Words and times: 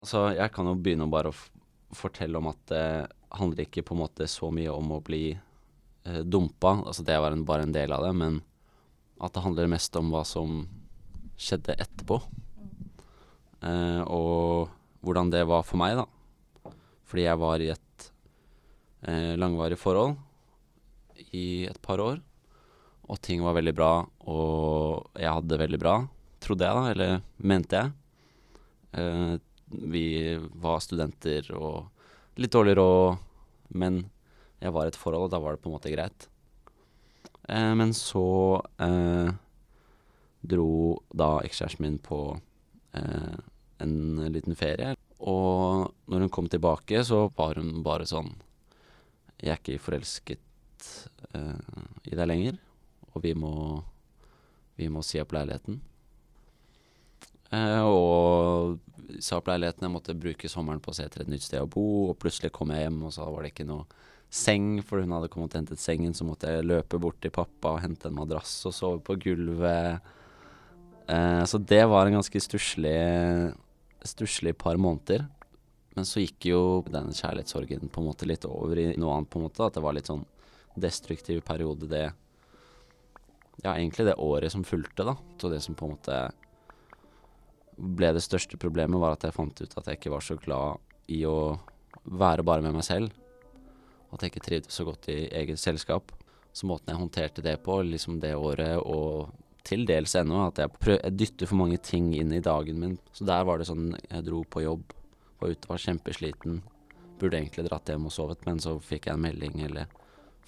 Så 0.00 0.30
jeg 0.32 0.48
kan 0.54 0.68
jo 0.68 0.78
begynne 0.80 1.04
å 1.04 1.12
bare 1.12 1.32
fortelle 1.92 2.38
om 2.40 2.48
at 2.48 2.60
det 2.70 2.84
handler 3.36 3.66
ikke 3.66 3.84
på 3.84 3.94
en 3.94 4.02
måte 4.02 4.28
så 4.30 4.48
mye 4.54 4.72
om 4.72 4.94
å 4.96 5.02
bli 5.04 5.24
eh, 5.34 6.22
dumpa, 6.24 6.78
altså 6.86 7.04
det 7.06 7.18
var 7.20 7.36
en, 7.36 7.44
bare 7.46 7.66
en 7.66 7.74
del 7.74 7.92
av 7.92 8.06
det, 8.06 8.14
men 8.16 8.40
at 9.20 9.34
det 9.34 9.42
handler 9.44 9.68
mest 9.70 9.96
om 10.00 10.08
hva 10.12 10.22
som 10.24 10.62
skjedde 11.40 11.76
etterpå. 11.76 12.16
Eh, 13.60 14.00
og 14.08 14.72
hvordan 15.04 15.32
det 15.32 15.44
var 15.48 15.66
for 15.68 15.80
meg, 15.80 16.00
da. 16.00 16.72
Fordi 17.10 17.26
jeg 17.26 17.42
var 17.42 17.60
i 17.60 17.70
et 17.74 18.08
eh, 19.04 19.36
langvarig 19.36 19.78
forhold 19.80 20.16
i 21.36 21.66
et 21.68 21.80
par 21.84 22.00
år, 22.00 22.22
og 23.10 23.20
ting 23.20 23.44
var 23.44 23.58
veldig 23.58 23.76
bra, 23.76 23.92
og 24.32 25.12
jeg 25.18 25.28
hadde 25.28 25.52
det 25.52 25.60
veldig 25.60 25.82
bra, 25.82 25.94
trodde 26.40 26.64
jeg, 26.64 26.78
da, 26.78 26.90
eller 26.94 27.22
mente 27.52 27.84
jeg. 27.84 27.92
Eh, 28.96 29.36
vi 29.70 30.36
var 30.62 30.82
studenter 30.82 31.50
og 31.56 32.40
litt 32.40 32.52
dårlig 32.54 32.76
råd, 32.78 33.20
men 33.78 34.02
jeg 34.60 34.74
var 34.74 34.86
i 34.86 34.92
et 34.92 34.98
forhold, 34.98 35.28
og 35.28 35.32
da 35.32 35.40
var 35.42 35.56
det 35.56 35.62
på 35.62 35.70
en 35.70 35.76
måte 35.76 35.92
greit. 35.92 36.26
Eh, 37.48 37.72
men 37.78 37.94
så 37.96 38.60
eh, 38.82 39.30
dro 40.40 40.72
da 41.12 41.38
ekskjæresten 41.44 41.84
min 41.86 41.98
på 42.02 42.20
eh, 42.98 43.38
en 43.80 43.96
liten 44.32 44.56
ferie. 44.58 44.94
Og 45.20 45.90
når 46.08 46.26
hun 46.26 46.32
kom 46.32 46.48
tilbake, 46.48 47.02
så 47.04 47.28
var 47.36 47.60
hun 47.60 47.82
bare 47.84 48.08
sånn 48.08 48.30
Jeg 49.40 49.52
er 49.52 49.58
ikke 49.60 49.80
forelsket 49.80 50.88
eh, 51.36 51.84
i 52.08 52.16
deg 52.16 52.28
lenger, 52.28 52.58
og 53.14 53.22
vi 53.24 53.32
må, 53.36 53.54
vi 54.76 54.88
må 54.92 55.04
si 55.04 55.20
opp 55.20 55.32
leiligheten. 55.32 55.80
Eh, 57.50 57.82
og 57.82 58.78
sa 59.18 59.40
opp 59.40 59.50
leiligheten. 59.50 59.86
Jeg 59.86 59.94
måtte 59.94 60.18
bruke 60.18 60.50
sommeren 60.50 60.82
på 60.82 60.92
å 60.92 60.96
se 60.96 61.06
etter 61.06 61.24
et 61.24 61.32
nytt 61.32 61.46
sted 61.46 61.62
å 61.62 61.70
bo, 61.70 62.10
og 62.10 62.18
plutselig 62.22 62.52
kom 62.54 62.70
jeg 62.74 62.86
hjem, 62.86 63.02
og 63.08 63.14
så 63.16 63.26
var 63.26 63.42
det 63.42 63.52
ikke 63.54 63.68
noe 63.68 64.06
seng, 64.30 64.78
for 64.86 65.02
hun 65.02 65.16
hadde 65.16 65.30
kommet 65.32 65.56
og 65.56 65.58
hentet 65.58 65.82
sengen, 65.82 66.14
så 66.14 66.26
måtte 66.26 66.52
jeg 66.52 66.68
løpe 66.68 67.00
bort 67.02 67.18
til 67.22 67.34
pappa 67.34 67.74
og 67.74 67.82
hente 67.82 68.08
en 68.08 68.18
madrass 68.20 68.52
og 68.70 68.76
sove 68.76 69.02
på 69.06 69.18
gulvet. 69.24 70.12
Eh, 71.10 71.42
så 71.50 71.58
det 71.58 71.82
var 71.90 72.06
en 72.06 72.20
ganske 72.20 72.44
stusslig 72.46 74.54
par 74.58 74.78
måneder. 74.78 75.26
Men 75.96 76.06
så 76.06 76.22
gikk 76.22 76.52
jo 76.52 76.60
denne 76.86 77.10
kjærlighetssorgen 77.10 77.90
på 77.90 78.00
en 78.00 78.06
måte 78.06 78.28
litt 78.30 78.46
over 78.46 78.78
i 78.78 78.92
noe 78.94 79.16
annet, 79.16 79.30
på 79.32 79.40
en 79.40 79.48
måte. 79.48 79.66
At 79.66 79.74
det 79.74 79.82
var 79.82 79.96
litt 79.96 80.10
sånn 80.10 80.26
destruktiv 80.78 81.42
periode, 81.46 81.90
det 81.90 82.10
Ja, 83.60 83.74
egentlig 83.74 84.06
det 84.06 84.14
året 84.16 84.54
som 84.54 84.62
fulgte, 84.64 85.04
da. 85.04 85.12
Så 85.36 85.50
det 85.52 85.58
som 85.60 85.74
på 85.76 85.84
en 85.84 85.98
måte 85.98 86.14
ble 87.80 88.12
det 88.14 88.22
største 88.24 88.58
problemet, 88.60 89.00
var 89.00 89.16
at 89.16 89.26
jeg 89.26 89.36
fant 89.36 89.60
ut 89.60 89.76
at 89.76 89.88
jeg 89.88 90.00
ikke 90.00 90.14
var 90.14 90.24
så 90.24 90.36
glad 90.40 91.10
i 91.10 91.24
å 91.26 91.58
være 92.04 92.44
bare 92.46 92.64
med 92.64 92.76
meg 92.76 92.86
selv. 92.86 93.12
At 94.10 94.22
jeg 94.22 94.32
ikke 94.32 94.46
trivdes 94.46 94.76
så 94.76 94.86
godt 94.88 95.08
i 95.12 95.22
eget 95.40 95.60
selskap. 95.60 96.12
Så 96.52 96.66
måten 96.66 96.90
jeg 96.90 96.98
håndterte 96.98 97.44
det 97.46 97.60
på, 97.62 97.78
liksom 97.86 98.18
det 98.22 98.34
året 98.34 98.80
og 98.82 99.30
til 99.66 99.84
dels 99.86 100.14
ennå, 100.16 100.46
at 100.48 100.58
jeg, 100.58 100.72
prøv, 100.80 100.96
jeg 100.98 101.16
dytter 101.20 101.50
for 101.50 101.60
mange 101.60 101.78
ting 101.84 102.10
inn 102.16 102.32
i 102.34 102.42
dagen 102.42 102.80
min. 102.80 102.96
Så 103.12 103.26
der 103.28 103.44
var 103.46 103.60
det 103.60 103.68
sånn 103.68 103.92
Jeg 104.08 104.24
dro 104.26 104.42
på 104.48 104.64
jobb, 104.64 104.94
var 105.40 105.52
ute, 105.52 105.68
var 105.70 105.82
kjempesliten. 105.82 106.60
Burde 107.20 107.38
egentlig 107.38 107.66
dratt 107.68 107.92
hjem 107.92 108.08
og 108.08 108.14
sovet, 108.14 108.44
men 108.48 108.62
så 108.62 108.78
fikk 108.82 109.08
jeg 109.08 109.18
en 109.18 109.26
melding, 109.26 109.60
eller 109.68 109.90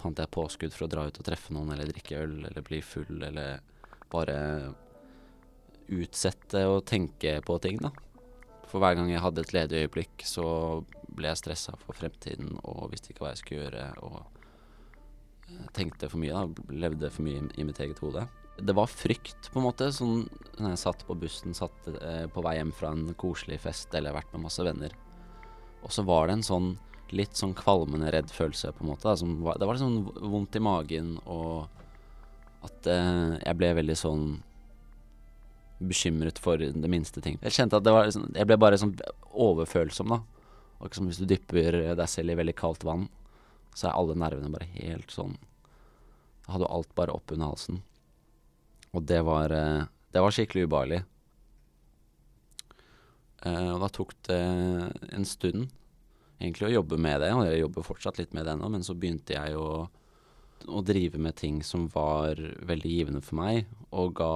fant 0.01 0.19
jeg 0.19 0.33
påskudd 0.35 0.75
for 0.75 0.87
å 0.87 0.91
dra 0.91 1.07
ut 1.07 1.21
og 1.21 1.27
treffe 1.29 1.55
noen, 1.55 1.75
eller 1.75 1.93
drikke 1.93 2.23
øl, 2.25 2.39
eller 2.49 2.67
bli 2.67 2.81
full, 2.83 3.21
eller 3.29 3.61
bare 4.13 4.39
utsette 5.93 6.65
å 6.69 6.81
tenke 6.87 7.39
på 7.45 7.59
ting, 7.63 7.81
da. 7.83 7.93
For 8.71 8.81
hver 8.81 8.97
gang 8.97 9.11
jeg 9.13 9.21
hadde 9.21 9.45
et 9.45 9.53
ledig 9.53 9.83
øyeblikk, 9.85 10.25
så 10.25 10.45
ble 11.13 11.29
jeg 11.29 11.43
stressa 11.43 11.75
for 11.81 11.97
fremtiden 11.97 12.55
og 12.63 12.93
visste 12.93 13.13
ikke 13.13 13.27
hva 13.27 13.33
jeg 13.35 13.43
skulle 13.43 13.67
gjøre, 13.67 13.89
og 14.07 14.23
tenkte 15.77 16.09
for 16.09 16.23
mye, 16.23 16.33
da. 16.33 16.69
Levde 16.85 17.11
for 17.13 17.27
mye 17.27 17.45
i 17.59 17.67
mitt 17.69 17.81
eget 17.85 18.01
hode. 18.05 18.25
Det 18.63 18.75
var 18.77 18.91
frykt, 18.91 19.49
på 19.53 19.61
en 19.61 19.67
måte. 19.67 19.89
Sånn 19.95 20.27
når 20.59 20.75
jeg 20.75 20.83
satt 20.85 21.05
på 21.09 21.17
bussen, 21.19 21.57
satt 21.57 21.89
eh, 21.93 22.25
på 22.33 22.45
vei 22.45 22.57
hjem 22.59 22.73
fra 22.77 22.93
en 22.95 23.13
koselig 23.19 23.61
fest 23.65 23.95
eller 23.97 24.17
vært 24.17 24.33
med 24.35 24.47
masse 24.47 24.65
venner. 24.65 24.95
Og 25.83 25.93
så 25.93 26.05
var 26.07 26.29
det 26.29 26.39
en 26.39 26.47
sånn 26.47 26.73
litt 27.13 27.37
sånn 27.37 27.53
kvalmende 27.57 28.09
redd 28.15 28.31
følelse, 28.33 28.73
på 28.73 28.85
en 28.85 28.93
måte. 28.93 29.11
Da, 29.11 29.33
var, 29.45 29.61
det 29.61 29.69
var 29.69 29.81
sånn 29.81 29.99
vondt 30.33 30.57
i 30.57 30.65
magen, 30.65 31.17
og 31.29 31.69
at 32.65 32.89
eh, 32.89 33.37
jeg 33.43 33.59
ble 33.59 33.73
veldig 33.81 33.99
sånn 33.99 34.27
bekymret 35.89 36.39
for 36.43 36.61
det 36.61 36.91
minste 36.91 37.23
ting. 37.25 37.39
Jeg 37.43 37.57
kjente 37.57 37.79
at 37.79 37.87
det 37.87 37.95
var 37.95 38.09
liksom, 38.09 38.29
Jeg 38.35 38.49
ble 38.49 38.59
bare 38.61 38.79
sånn 38.81 38.95
overfølsom, 39.33 40.13
da. 40.15 40.21
Akkurat 40.81 40.99
som 40.99 41.09
hvis 41.11 41.21
du 41.23 41.29
dypper 41.31 41.79
deg 41.95 42.09
selv 42.11 42.35
i 42.35 42.39
veldig 42.41 42.57
kaldt 42.59 42.85
vann, 42.87 43.07
så 43.75 43.89
er 43.89 43.97
alle 43.97 44.19
nervene 44.19 44.53
bare 44.53 44.69
helt 44.75 45.13
sånn 45.15 45.37
Da 46.45 46.57
hadde 46.57 46.71
alt 46.75 46.91
bare 46.99 47.15
opp 47.15 47.33
under 47.33 47.53
halsen. 47.53 47.81
Og 48.93 49.07
det 49.09 49.23
var, 49.25 49.53
eh, 49.55 49.85
det 50.13 50.21
var 50.21 50.35
skikkelig 50.35 50.67
ubehagelig. 50.69 51.05
Uh, 53.43 53.75
og 53.75 53.81
da 53.83 53.89
tok 53.91 54.13
det 54.29 54.43
en 55.11 55.25
stund 55.27 55.65
egentlig 56.43 56.69
å 56.69 56.77
jobbe 56.77 56.99
med 57.01 57.23
det, 57.23 57.33
og 57.35 57.47
jeg 57.47 57.63
jobber 57.63 57.87
fortsatt 57.87 58.21
litt 58.21 58.35
med 58.37 58.47
det 58.47 58.55
ennå, 58.55 58.69
men 58.71 58.85
så 58.87 58.95
begynte 58.99 59.35
jeg 59.35 59.57
å, 59.59 59.89
å 60.69 60.83
drive 60.87 61.19
med 61.23 61.37
ting 61.39 61.63
som 61.67 61.89
var 61.93 62.39
veldig 62.39 62.91
givende 62.91 63.23
for 63.25 63.39
meg, 63.41 63.71
og 63.91 64.15
ga 64.21 64.33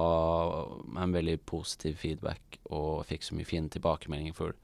meg 0.85 1.03
en 1.03 1.15
veldig 1.15 1.37
positiv 1.49 1.99
feedback, 2.01 2.59
og 2.69 3.05
fikk 3.09 3.25
så 3.25 3.37
mye 3.37 3.47
fine 3.47 3.71
tilbakemeldinger 3.73 4.35
for 4.37 4.57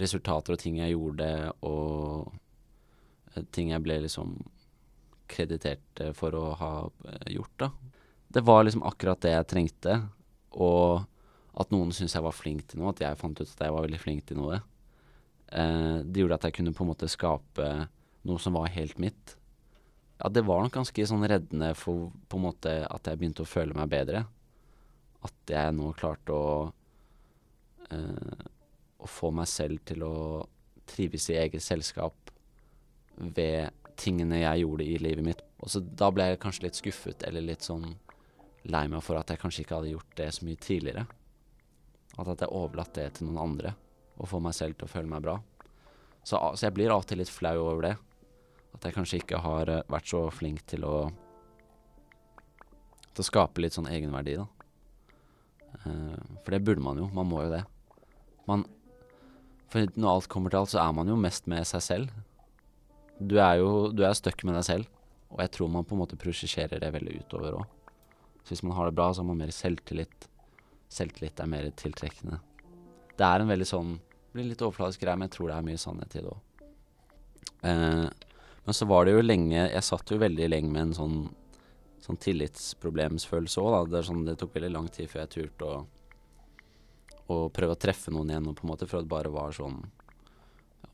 resultater 0.00 0.54
og 0.54 0.62
ting 0.62 0.78
jeg 0.80 0.94
gjorde, 0.94 1.30
og 1.66 3.44
ting 3.54 3.70
jeg 3.74 3.84
ble 3.84 4.00
liksom 4.06 4.38
kreditert 5.30 6.04
for 6.18 6.34
å 6.34 6.46
ha 6.58 6.72
uh, 6.88 7.26
gjort, 7.30 7.56
da 7.62 7.70
det 8.32 8.40
var 8.40 8.64
liksom 8.64 8.82
akkurat 8.86 9.20
det 9.20 9.32
jeg 9.34 9.48
trengte. 9.50 9.96
Og 10.54 11.02
at 11.60 11.72
noen 11.74 11.90
syntes 11.94 12.14
jeg 12.14 12.24
var 12.24 12.36
flink 12.36 12.68
til 12.70 12.80
noe, 12.80 12.92
at 12.94 13.02
jeg 13.02 13.18
fant 13.18 13.40
ut 13.40 13.48
at 13.48 13.64
jeg 13.66 13.74
var 13.74 13.86
veldig 13.86 14.00
flink 14.00 14.26
til 14.28 14.38
noe. 14.38 14.60
Eh, 15.50 15.96
det 16.06 16.22
gjorde 16.22 16.38
at 16.38 16.46
jeg 16.46 16.58
kunne 16.60 16.74
på 16.76 16.84
en 16.86 16.92
måte 16.92 17.10
skape 17.10 17.68
noe 18.28 18.42
som 18.42 18.54
var 18.54 18.70
helt 18.70 19.00
mitt. 19.02 19.34
Ja, 20.20 20.28
det 20.28 20.44
var 20.44 20.60
nok 20.62 20.74
ganske 20.74 21.06
sånn 21.08 21.24
reddende 21.24 21.72
for 21.78 22.10
på 22.28 22.36
en 22.36 22.44
måte 22.44 22.74
at 22.84 23.08
jeg 23.08 23.20
begynte 23.20 23.44
å 23.46 23.48
føle 23.48 23.76
meg 23.76 23.88
bedre. 23.92 24.26
At 25.24 25.52
jeg 25.52 25.76
nå 25.76 25.92
klarte 25.96 26.36
å 26.36 26.50
eh, 27.92 28.48
Å 29.00 29.08
få 29.08 29.30
meg 29.32 29.48
selv 29.48 29.80
til 29.88 30.02
å 30.04 30.14
trives 30.84 31.30
i 31.32 31.38
eget 31.40 31.62
selskap 31.64 32.30
ved 33.16 33.72
tingene 34.00 34.42
jeg 34.42 34.60
gjorde 34.64 34.84
i 34.84 34.98
livet 35.00 35.24
mitt. 35.24 35.40
Og 35.60 35.72
så 35.72 35.80
da 35.80 36.10
ble 36.12 36.26
jeg 36.28 36.40
kanskje 36.42 36.66
litt 36.66 36.76
skuffet 36.76 37.24
eller 37.28 37.44
litt 37.44 37.64
sånn 37.64 37.86
lei 38.68 38.82
meg 38.92 39.00
for 39.04 39.16
at 39.16 39.32
jeg 39.32 39.40
kanskje 39.40 39.64
ikke 39.64 39.78
hadde 39.78 39.94
gjort 39.94 40.18
det 40.20 40.28
så 40.36 40.44
mye 40.44 40.60
tidligere. 40.60 41.06
At, 42.18 42.28
at 42.28 42.44
jeg 42.44 42.52
overlatt 42.52 42.92
det 42.96 43.06
til 43.16 43.28
noen 43.28 43.40
andre, 43.46 43.72
og 44.20 44.28
få 44.28 44.40
meg 44.44 44.56
selv 44.56 44.76
til 44.76 44.88
å 44.88 44.92
føle 44.92 45.08
meg 45.08 45.24
bra. 45.24 45.38
Så, 46.20 46.36
så, 46.36 46.66
jeg 46.66 46.76
blir 46.76 46.92
av 46.92 47.04
og 47.04 47.08
til 47.08 47.20
litt 47.22 47.32
flau 47.32 47.56
over 47.62 47.86
det. 47.88 47.94
At 48.80 48.88
jeg 48.88 48.96
kanskje 48.96 49.18
ikke 49.20 49.42
har 49.44 49.68
uh, 49.68 49.82
vært 49.92 50.08
så 50.08 50.22
flink 50.32 50.64
til 50.72 50.86
å 50.88 51.10
Til 53.10 53.20
å 53.20 53.26
skape 53.26 53.60
litt 53.60 53.74
sånn 53.76 53.90
egenverdi, 53.90 54.38
da. 54.40 54.46
Uh, 55.84 56.16
for 56.40 56.54
det 56.54 56.62
burde 56.64 56.80
man 56.80 56.96
jo. 56.96 57.10
Man 57.12 57.28
må 57.28 57.42
jo 57.44 57.50
det. 57.52 57.64
Man 58.48 58.64
For 59.68 59.84
når 59.92 60.14
alt 60.14 60.30
kommer 60.32 60.50
til 60.50 60.62
alt, 60.62 60.72
så 60.72 60.80
er 60.80 60.96
man 60.96 61.12
jo 61.12 61.18
mest 61.20 61.44
med 61.50 61.68
seg 61.68 61.84
selv. 61.84 62.16
Du 63.20 63.36
er 63.36 63.60
jo 63.60 63.90
Du 63.92 64.00
er 64.06 64.16
stuck 64.16 64.40
med 64.48 64.56
deg 64.56 64.64
selv. 64.64 64.88
Og 65.30 65.44
jeg 65.44 65.52
tror 65.54 65.68
man 65.70 65.84
på 65.84 65.94
en 65.94 66.00
måte 66.00 66.18
prosjekterer 66.18 66.80
det 66.82 66.94
veldig 66.96 67.20
utover 67.20 67.60
òg. 67.60 67.66
Så 68.42 68.54
hvis 68.54 68.64
man 68.64 68.74
har 68.78 68.88
det 68.88 68.96
bra, 68.96 69.12
så 69.12 69.20
har 69.20 69.28
man 69.28 69.38
mer 69.38 69.52
selvtillit. 69.54 70.26
Selvtillit 70.90 71.38
er 71.38 71.50
mer 71.52 71.68
tiltrekkende. 71.78 72.40
Det 73.14 73.26
er 73.28 73.44
en 73.44 73.52
veldig 73.52 73.68
sånn 73.68 73.98
Blir 74.30 74.46
litt 74.46 74.60
overfladisk 74.62 75.02
greie, 75.02 75.18
men 75.18 75.26
jeg 75.26 75.34
tror 75.34 75.48
det 75.50 75.54
er 75.56 75.64
mye 75.66 75.78
sannhet 75.82 76.12
i 76.14 76.20
det 76.22 76.30
òg. 76.30 76.42
Eh, 77.66 78.04
men 78.70 78.76
så 78.78 78.86
var 78.86 79.06
det 79.06 79.16
jo 79.16 79.22
lenge 79.24 79.58
Jeg 79.58 79.82
satt 79.82 80.12
jo 80.12 80.20
veldig 80.22 80.46
lenge 80.46 80.70
med 80.70 80.82
en 80.84 80.92
sånn, 80.94 81.16
sånn 82.04 82.18
tillitsproblemsfølelse 82.22 83.62
òg, 83.64 83.72
da. 83.74 83.80
Det, 83.96 84.02
sånn, 84.06 84.20
det, 84.28 84.36
tok 84.38 84.54
veldig 84.54 84.70
lang 84.76 84.86
tid 84.94 85.10
før 85.10 85.24
jeg 85.24 85.32
turte 85.34 85.66
å, 85.66 85.80
å 87.34 87.38
prøve 87.50 87.74
å 87.74 87.80
treffe 87.82 88.14
noen 88.14 88.30
igjen, 88.30 88.46
på 88.54 88.62
en 88.62 88.70
måte, 88.70 88.86
for 88.86 89.02
det 89.02 89.10
bare 89.10 89.32
var 89.34 89.56
sånn 89.56 89.80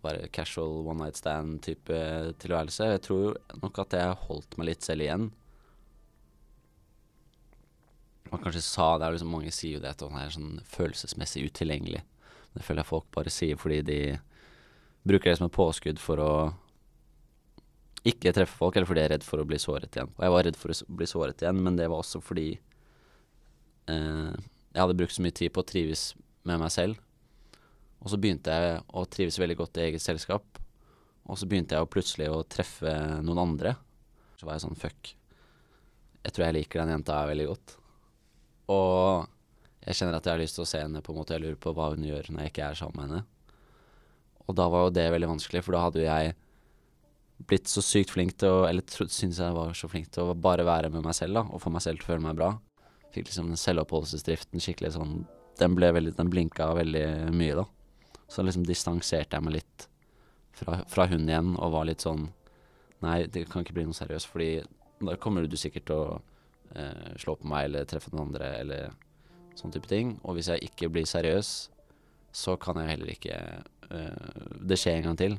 bare 0.01 0.31
casual 0.33 0.87
one 0.87 1.03
night 1.05 1.21
stand-type 1.21 2.01
tilværelse. 2.41 2.89
Jeg 2.95 3.05
tror 3.05 3.37
nok 3.61 3.85
at 3.85 3.99
jeg 3.99 4.21
holdt 4.25 4.57
meg 4.57 4.71
litt 4.71 4.87
selv 4.87 5.05
igjen 5.05 5.29
man 8.31 8.43
kanskje 8.43 8.63
sa 8.65 8.99
det, 8.99 9.11
liksom 9.13 9.31
Mange 9.31 9.53
sier 9.55 9.77
jo 9.77 9.83
det 9.85 9.95
at 9.95 10.05
man 10.11 10.25
er 10.25 10.33
sånn 10.35 10.61
følelsesmessig 10.73 11.47
utilgjengelig. 11.51 12.03
Det 12.57 12.65
føler 12.65 12.83
jeg 12.83 12.91
folk 12.91 13.11
bare 13.15 13.33
sier 13.33 13.59
fordi 13.61 13.83
de 13.87 14.01
bruker 15.07 15.31
det 15.31 15.39
som 15.39 15.51
et 15.51 15.55
påskudd 15.55 16.01
for 16.03 16.23
å 16.23 16.33
ikke 18.07 18.33
treffe 18.37 18.55
folk, 18.59 18.77
eller 18.77 18.89
fordi 18.89 19.03
jeg 19.03 19.11
er 19.11 19.15
redd 19.17 19.27
for 19.27 19.43
å 19.43 19.47
bli 19.49 19.59
såret 19.61 19.97
igjen. 19.97 20.13
Og 20.15 20.23
jeg 20.27 20.35
var 20.35 20.47
redd 20.47 20.59
for 20.61 20.73
å 20.73 20.99
bli 21.01 21.09
såret 21.11 21.43
igjen, 21.43 21.63
men 21.65 21.79
det 21.79 21.89
var 21.91 22.03
også 22.03 22.21
fordi 22.23 22.51
eh, 23.91 24.37
jeg 24.77 24.83
hadde 24.83 24.97
brukt 24.99 25.17
så 25.17 25.25
mye 25.25 25.37
tid 25.37 25.55
på 25.55 25.65
å 25.65 25.67
trives 25.67 26.07
med 26.47 26.63
meg 26.63 26.73
selv. 26.75 27.01
Og 28.03 28.13
så 28.13 28.19
begynte 28.21 28.53
jeg 28.53 28.81
å 28.95 29.05
trives 29.11 29.39
veldig 29.41 29.57
godt 29.59 29.81
i 29.81 29.87
eget 29.89 30.05
selskap. 30.05 30.61
Og 31.27 31.39
så 31.41 31.49
begynte 31.51 31.75
jeg 31.75 31.83
å 31.83 31.91
plutselig 31.91 32.29
å 32.31 32.45
treffe 32.47 32.93
noen 33.25 33.43
andre. 33.43 33.75
Så 34.39 34.47
var 34.47 34.59
jeg 34.59 34.67
sånn 34.67 34.79
fuck. 34.79 35.15
Jeg 36.27 36.35
tror 36.35 36.47
jeg 36.47 36.57
liker 36.59 36.83
den 36.83 36.93
jenta 36.93 37.19
her 37.19 37.31
veldig 37.33 37.49
godt. 37.49 37.75
Og 38.75 39.27
jeg 39.87 39.99
kjenner 39.99 40.19
at 40.19 40.27
jeg 40.27 40.35
har 40.37 40.43
lyst 40.43 40.59
til 40.59 40.67
å 40.67 40.69
se 40.69 40.83
henne, 40.83 41.03
på 41.03 41.15
en 41.15 41.19
måte. 41.21 41.35
Jeg 41.35 41.45
lurer 41.45 41.59
på 41.63 41.73
hva 41.75 41.93
hun 41.95 42.07
gjør 42.07 42.31
når 42.31 42.45
jeg 42.45 42.53
ikke 42.53 42.69
er 42.69 42.79
sammen 42.79 43.01
med 43.01 43.09
henne. 43.09 43.25
Og 44.47 44.55
da 44.59 44.67
var 44.71 44.87
jo 44.87 44.95
det 44.95 45.07
veldig 45.11 45.33
vanskelig, 45.33 45.63
for 45.67 45.75
da 45.75 45.83
hadde 45.87 46.03
jo 46.03 46.07
jeg 46.07 46.35
blitt 47.39 47.69
så 47.69 47.83
sykt 47.85 48.15
flink 48.15 48.37
til 48.41 48.49
å 48.49 48.67
Eller 48.69 48.83
syntes 48.89 49.41
jeg 49.43 49.57
var 49.57 49.75
så 49.77 49.89
flink 49.93 50.09
til 50.15 50.31
å 50.31 50.35
bare 50.35 50.65
være 50.65 50.91
med 50.93 51.05
meg 51.05 51.17
selv, 51.17 51.37
da, 51.37 51.45
og 51.51 51.61
få 51.63 51.73
meg 51.73 51.85
selv 51.85 52.01
til 52.01 52.09
å 52.09 52.13
føle 52.15 52.25
meg 52.25 52.39
bra. 52.39 52.53
Fikk 53.15 53.29
liksom 53.29 53.51
den 53.53 53.61
selvoppholdelsesdriften 53.61 54.63
skikkelig 54.63 54.95
sånn 54.97 55.19
Den 55.61 55.77
ble 55.77 55.93
veldig 55.97 56.17
Den 56.19 56.33
blinka 56.33 56.71
veldig 56.77 57.07
mye, 57.37 57.59
da. 57.61 57.67
Så 58.29 58.43
liksom 58.43 58.67
distanserte 58.67 59.37
jeg 59.37 59.47
meg 59.47 59.59
litt 59.61 59.87
fra, 60.57 60.81
fra 60.89 61.07
hun 61.11 61.29
igjen 61.29 61.55
og 61.57 61.75
var 61.77 61.87
litt 61.89 62.05
sånn 62.05 62.31
Nei, 63.05 63.27
det 63.29 63.45
kan 63.53 63.61
ikke 63.61 63.75
bli 63.77 63.85
noe 63.85 63.97
seriøst, 63.97 64.31
fordi 64.33 64.63
da 65.05 65.19
kommer 65.21 65.45
du 65.45 65.57
sikkert 65.61 65.85
til 65.91 65.99
å 66.01 66.15
eh, 66.73 67.11
slå 67.21 67.35
på 67.37 67.49
meg 67.51 67.67
eller 67.69 67.85
treffe 67.89 68.09
noen 68.15 68.31
andre 68.31 68.49
eller 68.63 68.95
sånn 69.59 69.75
type 69.75 69.91
ting. 69.91 70.15
Og 70.25 70.39
hvis 70.39 70.49
jeg 70.49 70.71
ikke 70.71 70.89
blir 70.95 71.05
seriøs, 71.05 71.51
så 72.37 72.57
kan 72.61 72.81
jeg 72.81 72.95
heller 72.95 73.13
ikke 73.13 73.37
eh, 73.37 74.41
det 74.65 74.81
skjer 74.81 74.97
en 74.97 75.11
gang 75.11 75.21
til. 75.21 75.37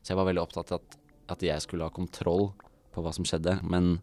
Så 0.00 0.14
jeg 0.14 0.20
var 0.20 0.30
veldig 0.30 0.42
opptatt 0.46 0.72
av 0.72 0.80
at, 0.80 0.96
at 1.30 1.42
jeg 1.44 1.62
skulle 1.64 1.86
ha 1.86 1.94
kontroll 1.94 2.50
på 2.94 3.02
hva 3.02 3.12
som 3.14 3.26
skjedde, 3.26 3.58
men 3.66 3.98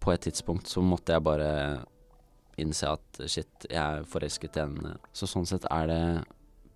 på 0.00 0.12
et 0.14 0.24
tidspunkt 0.24 0.70
så 0.70 0.82
måtte 0.84 1.12
jeg 1.12 1.24
bare 1.26 1.50
innse 2.60 2.88
at 2.88 3.22
shit, 3.28 3.66
jeg 3.68 3.80
er 3.80 4.06
forelsket 4.08 4.56
i 4.56 4.64
henne. 4.64 4.96
Så 5.16 5.28
sånn 5.28 5.48
sett 5.48 5.66
er 5.72 5.88
det 5.90 6.02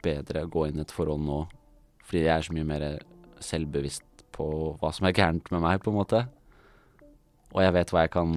bedre 0.05 0.45
å 0.45 0.53
gå 0.53 0.69
inn 0.69 0.81
i 0.81 0.85
et 0.85 0.93
forhold 0.93 1.25
nå, 1.25 1.41
fordi 2.05 2.25
jeg 2.27 2.35
er 2.35 2.47
så 2.47 2.57
mye 2.57 2.69
mer 2.69 2.87
selvbevisst 3.45 4.25
på 4.35 4.47
hva 4.81 4.91
som 4.93 5.09
er 5.09 5.17
gærent 5.17 5.51
med 5.55 5.63
meg, 5.65 5.81
på 5.83 5.93
en 5.93 5.99
måte. 5.99 6.25
Og 7.55 7.63
jeg 7.63 7.75
vet 7.77 7.93
hva 7.95 8.05
jeg 8.05 8.15
kan 8.17 8.33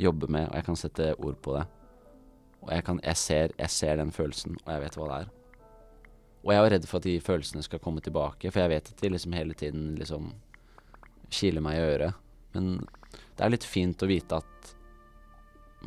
jobbe 0.00 0.30
med, 0.30 0.48
og 0.48 0.56
jeg 0.56 0.66
kan 0.68 0.78
sette 0.78 1.10
ord 1.18 1.38
på 1.44 1.58
det. 1.58 1.64
Og 2.64 2.70
jeg, 2.74 2.84
kan, 2.86 3.00
jeg, 3.04 3.20
ser, 3.20 3.54
jeg 3.58 3.74
ser 3.74 4.00
den 4.00 4.14
følelsen, 4.14 4.56
og 4.64 4.72
jeg 4.72 4.84
vet 4.86 4.98
hva 4.98 5.10
det 5.10 5.18
er. 5.22 5.34
Og 6.44 6.52
jeg 6.54 6.64
var 6.64 6.72
redd 6.72 6.86
for 6.86 7.00
at 7.00 7.08
de 7.08 7.16
følelsene 7.22 7.64
skal 7.66 7.82
komme 7.82 8.02
tilbake, 8.04 8.52
for 8.52 8.62
jeg 8.62 8.72
vet 8.72 8.92
at 8.92 9.02
de 9.02 9.10
liksom 9.10 9.34
hele 9.36 9.56
tiden 9.58 9.94
liksom 9.98 10.30
kiler 11.34 11.64
meg 11.64 11.78
i 11.78 11.86
øret. 11.88 12.24
Men 12.54 12.78
det 13.10 13.44
er 13.44 13.52
litt 13.52 13.66
fint 13.66 14.02
å 14.02 14.08
vite 14.10 14.38
at 14.38 14.72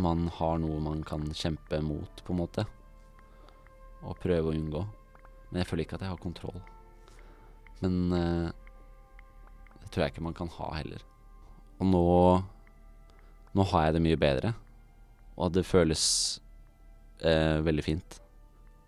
man 0.01 0.27
har 0.37 0.59
noe 0.61 0.79
man 0.83 1.01
kan 1.07 1.23
kjempe 1.35 1.81
mot, 1.83 2.23
på 2.23 2.33
en 2.33 2.39
måte 2.39 2.65
og 4.01 4.19
prøve 4.21 4.49
å 4.49 4.55
unngå. 4.55 4.81
Men 5.49 5.61
jeg 5.61 5.69
føler 5.69 5.85
ikke 5.85 5.97
at 5.99 6.05
jeg 6.05 6.13
har 6.13 6.21
kontroll. 6.21 6.61
Men 7.81 7.97
eh, 8.15 8.47
det 9.81 9.91
tror 9.91 10.05
jeg 10.05 10.13
ikke 10.13 10.25
man 10.25 10.37
kan 10.37 10.51
ha 10.57 10.71
heller. 10.79 11.05
Og 11.79 11.87
nå 11.89 12.07
Nå 13.51 13.65
har 13.67 13.81
jeg 13.83 13.97
det 13.97 14.01
mye 14.05 14.15
bedre, 14.15 14.49
og 15.35 15.49
det 15.51 15.65
føles 15.67 16.03
eh, 17.19 17.57
veldig 17.59 17.83
fint 17.83 18.15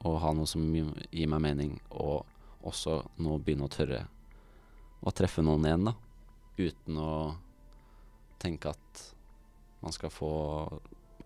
å 0.04 0.18
ha 0.20 0.34
noe 0.36 0.50
som 0.50 0.64
gir 0.76 1.30
meg 1.32 1.42
mening, 1.44 1.78
og 1.90 2.26
også 2.64 3.02
nå 3.24 3.38
begynne 3.40 3.68
å 3.68 3.72
tørre 3.72 4.04
å 5.04 5.12
treffe 5.12 5.44
noen 5.44 5.66
igjen, 5.68 5.90
da. 5.90 5.96
Uten 6.60 7.00
å 7.00 7.14
tenke 8.40 8.72
at 8.72 9.02
man 9.84 9.96
skal 9.96 10.12
få 10.14 10.32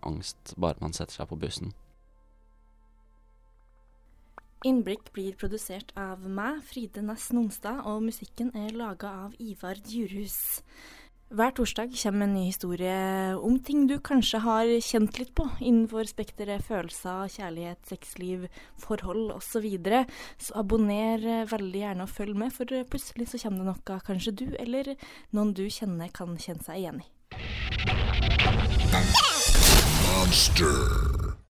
angst 0.06 0.54
bare 0.58 0.80
man 0.82 0.94
setter 0.96 1.20
seg 1.20 1.30
på 1.30 1.38
bussen. 1.38 1.74
Innblikk 4.66 5.12
blir 5.14 5.36
produsert 5.38 5.92
av 5.94 6.24
meg, 6.26 6.64
Fride 6.66 7.04
Næss 7.06 7.28
Nonstad, 7.30 7.84
og 7.86 8.02
musikken 8.08 8.50
er 8.58 8.74
laga 8.74 9.12
av 9.26 9.36
Ivar 9.38 9.78
Djurhus. 9.86 10.64
Hver 11.28 11.50
torsdag 11.52 11.90
kommer 11.92 12.24
en 12.24 12.32
ny 12.32 12.46
historie 12.46 13.36
om 13.36 13.58
ting 13.60 13.82
du 13.84 13.98
kanskje 14.00 14.38
har 14.40 14.70
kjent 14.80 15.18
litt 15.20 15.34
på 15.36 15.44
innenfor 15.60 16.08
spekteret 16.08 16.64
følelser, 16.64 17.28
kjærlighet, 17.34 17.82
sexliv, 17.84 18.46
forhold 18.80 19.34
osv. 19.36 19.58
Så, 19.58 19.60
videre. 19.60 20.04
så 20.38 20.54
abonner 20.62 21.44
veldig 21.50 21.80
gjerne 21.82 22.06
og 22.06 22.12
følg 22.14 22.38
med, 22.38 22.52
for 22.54 22.72
plutselig 22.88 23.28
så 23.28 23.42
kommer 23.42 23.64
det 23.66 23.74
noe 23.74 24.00
kanskje 24.06 24.36
du 24.40 24.46
eller 24.56 24.94
noen 25.36 25.52
du 25.52 25.66
kjenner 25.68 26.08
kan 26.14 26.32
kjenne 26.40 26.64
seg 26.64 26.80
igjen 26.80 27.04
i. 27.04 27.08
Monster. 30.08 31.17